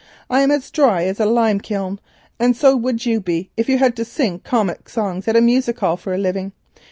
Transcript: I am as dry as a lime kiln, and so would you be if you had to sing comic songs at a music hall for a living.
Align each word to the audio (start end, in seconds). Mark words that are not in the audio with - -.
I 0.31 0.41
am 0.41 0.49
as 0.49 0.71
dry 0.71 1.03
as 1.03 1.19
a 1.19 1.27
lime 1.27 1.59
kiln, 1.61 1.99
and 2.39 2.57
so 2.57 2.75
would 2.75 3.05
you 3.05 3.19
be 3.21 3.51
if 3.55 3.69
you 3.69 3.77
had 3.77 3.95
to 3.97 4.03
sing 4.03 4.39
comic 4.39 4.89
songs 4.89 5.27
at 5.27 5.35
a 5.35 5.41
music 5.41 5.77
hall 5.79 5.95
for 5.95 6.11
a 6.11 6.17
living. 6.17 6.53